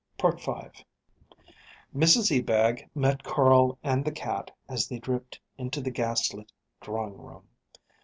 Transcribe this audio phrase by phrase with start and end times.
[0.19, 0.29] V
[1.95, 7.19] Mrs Ebag met Carl and the cat as they dripped into the gas lit drawing
[7.21, 7.47] room.